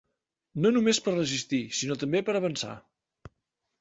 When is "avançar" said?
2.41-2.73